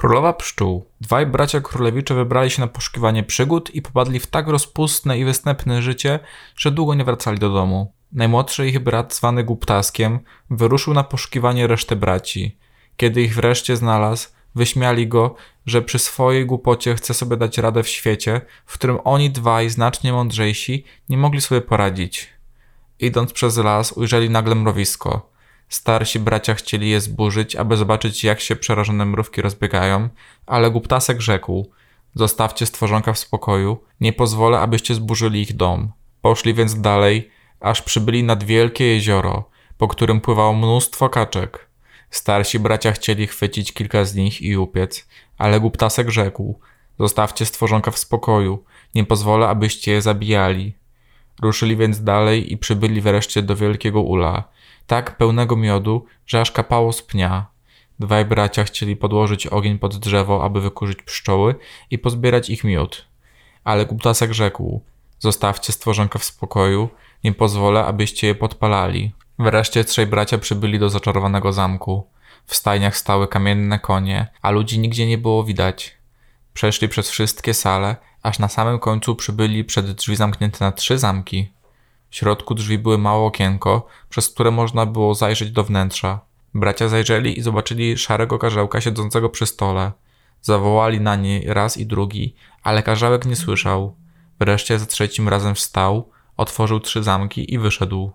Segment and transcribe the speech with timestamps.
[0.00, 0.86] Królowa Pszczół.
[1.00, 5.82] Dwaj bracia królewicze wybrali się na poszukiwanie przygód i popadli w tak rozpustne i występne
[5.82, 6.18] życie,
[6.56, 7.92] że długo nie wracali do domu.
[8.12, 12.58] Najmłodszy ich brat, zwany Głuptaskiem, wyruszył na poszukiwanie reszty braci.
[12.96, 15.34] Kiedy ich wreszcie znalazł, wyśmiali go,
[15.66, 20.12] że przy swojej głupocie chce sobie dać radę w świecie, w którym oni dwaj, znacznie
[20.12, 22.28] mądrzejsi, nie mogli sobie poradzić.
[22.98, 25.29] Idąc przez las, ujrzeli nagle mrowisko.
[25.70, 30.08] Starsi bracia chcieli je zburzyć, aby zobaczyć, jak się przerażone mrówki rozbiegają,
[30.46, 31.70] ale Głuptasek rzekł:
[32.14, 35.92] Zostawcie stworzonka w spokoju, nie pozwolę, abyście zburzyli ich dom.
[36.22, 37.30] Poszli więc dalej,
[37.60, 41.68] aż przybyli nad wielkie jezioro, po którym pływało mnóstwo kaczek.
[42.10, 45.08] Starsi bracia chcieli chwycić kilka z nich i upiec,
[45.38, 46.60] ale Głuptasek rzekł:
[46.98, 50.74] Zostawcie stworzonka w spokoju, nie pozwolę, abyście je zabijali.
[51.42, 54.44] Ruszyli więc dalej i przybyli wreszcie do wielkiego ula,
[54.90, 57.46] tak pełnego miodu, że aż kapało z pnia.
[57.98, 61.54] Dwaj bracia chcieli podłożyć ogień pod drzewo, aby wykurzyć pszczoły
[61.90, 63.06] i pozbierać ich miód.
[63.64, 64.82] Ale Głuptasek rzekł:
[65.18, 66.88] Zostawcie stworzonka w spokoju,
[67.24, 69.12] nie pozwolę, abyście je podpalali.
[69.38, 72.06] Wreszcie trzej bracia przybyli do zaczarowanego zamku.
[72.46, 75.96] W stajniach stały kamienne konie, a ludzi nigdzie nie było widać.
[76.54, 81.59] Przeszli przez wszystkie sale, aż na samym końcu przybyli przed drzwi zamknięte na trzy zamki.
[82.10, 86.20] W środku drzwi były małe okienko, przez które można było zajrzeć do wnętrza.
[86.54, 89.92] Bracia zajrzeli i zobaczyli szarego karzełka siedzącego przy stole.
[90.42, 93.96] Zawołali na nie raz i drugi, ale karzełek nie słyszał.
[94.38, 98.12] Wreszcie za trzecim razem wstał, otworzył trzy zamki i wyszedł.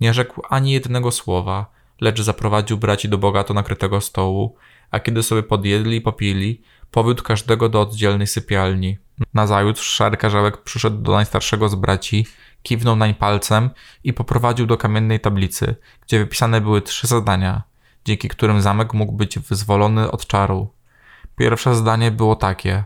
[0.00, 1.66] Nie rzekł ani jednego słowa,
[2.02, 4.56] lecz zaprowadził braci do bogato nakrytego stołu,
[4.90, 8.98] a kiedy sobie podjedli i popili, powiódł każdego do oddzielnej sypialni.
[9.34, 12.26] Nazajutrz szary karzełek przyszedł do najstarszego z braci,
[12.62, 13.70] kiwnął nań palcem
[14.04, 17.62] i poprowadził do kamiennej tablicy, gdzie wypisane były trzy zadania,
[18.04, 20.68] dzięki którym zamek mógł być wyzwolony od czaru.
[21.36, 22.84] Pierwsze zdanie było takie.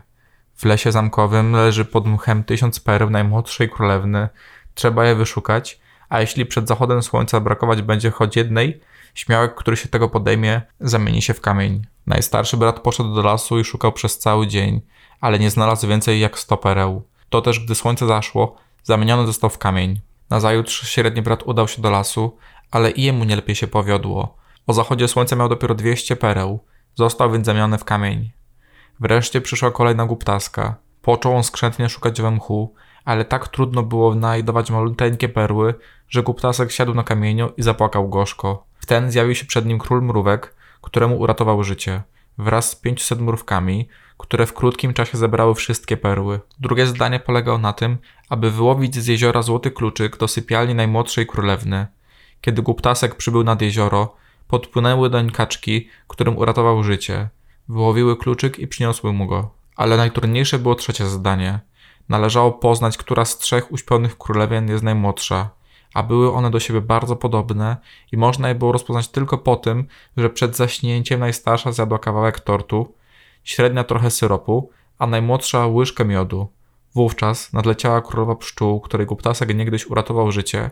[0.55, 4.29] W lesie zamkowym leży pod mchem tysiąc pereł najmłodszej królewny.
[4.73, 5.79] Trzeba je wyszukać,
[6.09, 8.81] a jeśli przed zachodem słońca brakować będzie choć jednej,
[9.13, 11.81] śmiałek, który się tego podejmie, zamieni się w kamień.
[12.07, 14.81] Najstarszy brat poszedł do lasu i szukał przez cały dzień,
[15.21, 17.07] ale nie znalazł więcej jak sto pereł.
[17.29, 20.01] To też, gdy słońce zaszło, zamieniony został w kamień.
[20.29, 22.37] Nazajutrz średni brat udał się do lasu,
[22.71, 24.37] ale i jemu nie lepiej się powiodło.
[24.67, 26.59] O zachodzie słońca miał dopiero dwieście pereł,
[26.95, 28.31] został więc zamieniony w kamień.
[28.99, 30.75] Wreszcie przyszła kolej na głuptaska.
[31.01, 32.73] Począł on skrzętnie szukać we mchu,
[33.07, 35.73] ale tak trudno było znajdować maluteńkie perły,
[36.09, 38.65] że głuptasek siadł na kamieniu i zapłakał gorzko.
[38.79, 42.01] Wten zjawił się przed nim król mrówek, któremu uratował życie,
[42.37, 43.87] wraz z pięciuset mrówkami,
[44.17, 46.39] które w krótkim czasie zebrały wszystkie perły.
[46.59, 47.97] Drugie zdanie polegało na tym,
[48.29, 51.87] aby wyłowić z jeziora złoty kluczyk do sypialni najmłodszej królewny.
[52.41, 54.15] Kiedy głuptasek przybył nad jezioro,
[54.47, 57.29] podpłynęły doń kaczki, którym uratował życie.
[57.69, 59.49] Wyłowiły kluczyk i przyniosły mu go.
[59.75, 61.59] Ale najtrudniejsze było trzecie zadanie.
[62.09, 65.49] Należało poznać, która z trzech uśpionych królewien jest najmłodsza,
[65.93, 67.77] a były one do siebie bardzo podobne
[68.11, 69.87] i można je było rozpoznać tylko po tym,
[70.17, 72.93] że przed zaśnięciem najstarsza zjadła kawałek tortu,
[73.43, 74.69] średnia trochę syropu,
[74.99, 76.47] a najmłodsza łyżkę miodu.
[76.95, 80.71] Wówczas nadleciała królowa pszczół, której Guptasek niegdyś uratował życie,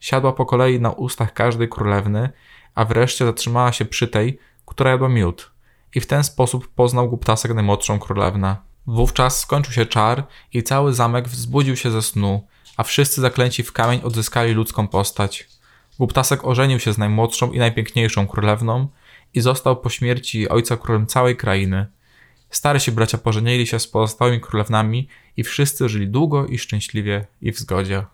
[0.00, 2.30] siadła po kolei na ustach każdej królewny,
[2.74, 5.52] a wreszcie zatrzymała się przy tej, która jadła miód.
[5.94, 8.71] I w ten sposób poznał Guptasek najmłodszą królewnę.
[8.86, 13.72] Wówczas skończył się czar i cały zamek wzbudził się ze snu, a wszyscy zaklęci w
[13.72, 15.48] kamień odzyskali ludzką postać.
[15.98, 18.88] Guptasek ożenił się z najmłodszą i najpiękniejszą królewną
[19.34, 21.86] i został po śmierci ojca królem całej krainy.
[22.50, 27.58] Starsi bracia pożenili się z pozostałymi królewnami i wszyscy żyli długo i szczęśliwie i w
[27.58, 28.04] zgodzie.